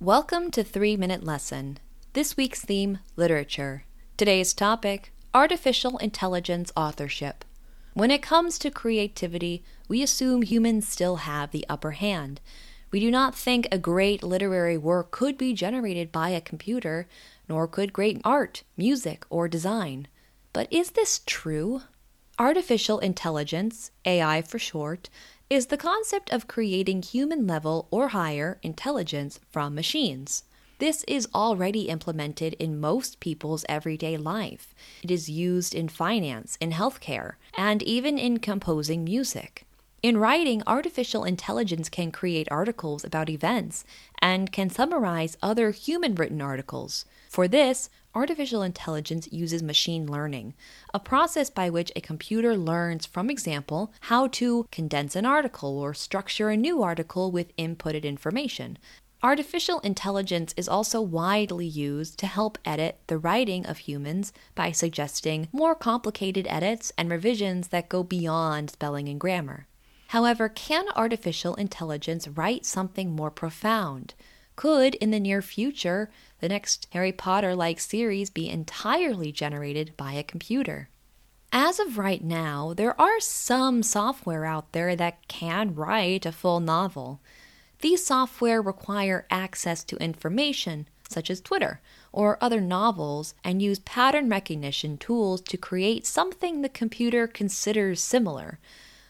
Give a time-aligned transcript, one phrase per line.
[0.00, 1.78] Welcome to 3 Minute Lesson.
[2.12, 3.82] This week's theme Literature.
[4.16, 7.44] Today's topic Artificial Intelligence Authorship.
[7.94, 12.40] When it comes to creativity, we assume humans still have the upper hand.
[12.92, 17.08] We do not think a great literary work could be generated by a computer,
[17.48, 20.06] nor could great art, music, or design.
[20.52, 21.82] But is this true?
[22.38, 25.10] Artificial intelligence, AI for short,
[25.50, 30.44] is the concept of creating human level or higher intelligence from machines.
[30.78, 34.74] This is already implemented in most people's everyday life.
[35.02, 39.66] It is used in finance, in healthcare, and even in composing music.
[40.00, 43.84] In writing, artificial intelligence can create articles about events
[44.22, 47.04] and can summarize other human written articles.
[47.28, 50.54] For this, artificial intelligence uses machine learning,
[50.94, 55.94] a process by which a computer learns, from example, how to condense an article or
[55.94, 58.78] structure a new article with inputted information.
[59.20, 65.48] Artificial intelligence is also widely used to help edit the writing of humans by suggesting
[65.50, 69.66] more complicated edits and revisions that go beyond spelling and grammar.
[70.08, 74.14] However, can artificial intelligence write something more profound?
[74.56, 80.14] Could, in the near future, the next Harry Potter like series be entirely generated by
[80.14, 80.88] a computer?
[81.52, 86.60] As of right now, there are some software out there that can write a full
[86.60, 87.20] novel.
[87.80, 94.30] These software require access to information, such as Twitter or other novels, and use pattern
[94.30, 98.58] recognition tools to create something the computer considers similar.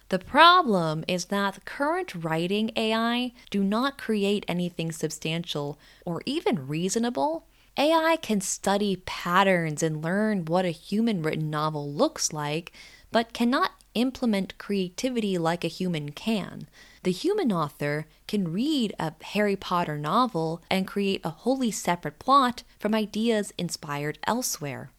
[0.08, 7.44] The problem is that current writing AI do not create anything substantial or even reasonable.
[7.76, 12.72] AI can study patterns and learn what a human written novel looks like,
[13.12, 16.68] but cannot implement creativity like a human can.
[17.02, 22.62] The human author can read a Harry Potter novel and create a wholly separate plot
[22.78, 24.90] from ideas inspired elsewhere.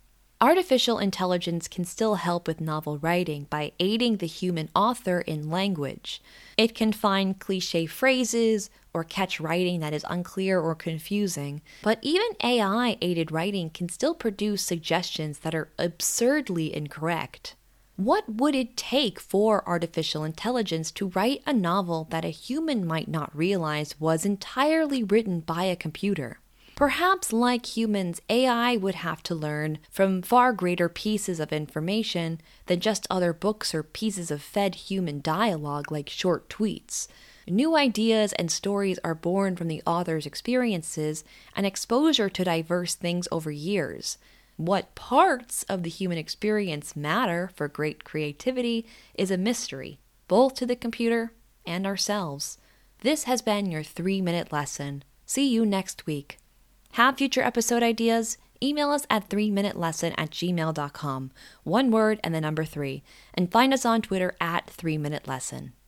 [0.42, 6.22] Artificial intelligence can still help with novel writing by aiding the human author in language.
[6.56, 12.38] It can find cliche phrases or catch writing that is unclear or confusing, but even
[12.42, 17.56] AI aided writing can still produce suggestions that are absurdly incorrect.
[17.98, 23.10] What would it take for artificial intelligence to write a novel that a human might
[23.10, 26.40] not realize was entirely written by a computer?
[26.80, 32.80] Perhaps, like humans, AI would have to learn from far greater pieces of information than
[32.80, 37.10] just other books or pieces of fed human dialogue like short tweets.
[37.46, 43.28] New ideas and stories are born from the author's experiences and exposure to diverse things
[43.30, 44.18] over years.
[44.56, 50.66] What parts of the human experience matter for great creativity is a mystery, both to
[50.66, 51.34] the computer
[51.66, 52.58] and ourselves.
[53.02, 55.04] This has been your three minute lesson.
[55.26, 56.38] See you next week.
[56.94, 58.38] Have future episode ideas?
[58.62, 61.32] Email us at 3minutelesson at gmail.com.
[61.64, 63.04] One word and the number three.
[63.34, 65.72] And find us on Twitter at 3minutelesson.